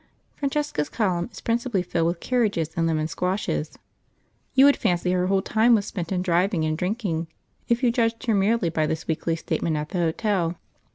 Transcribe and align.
Francesca's 0.35 0.89
column 0.89 1.29
is 1.31 1.41
principally 1.41 1.83
filled 1.83 2.07
with 2.07 2.19
carriages 2.19 2.71
and 2.75 2.87
lemon 2.87 3.07
squashes. 3.07 3.77
You 4.55 4.65
would 4.65 4.75
fancy 4.75 5.11
her 5.11 5.27
whole 5.27 5.43
time 5.43 5.75
was 5.75 5.85
spent 5.85 6.11
in 6.11 6.23
driving 6.23 6.65
and 6.65 6.75
drinking, 6.75 7.27
if 7.69 7.83
you 7.83 7.91
judged 7.91 8.25
her 8.25 8.33
merely 8.33 8.69
by 8.69 8.87
this 8.87 9.07
weekly 9.07 9.35
statement 9.35 9.77
at 9.77 9.89
the 9.89 9.99
hotel. 9.99 10.57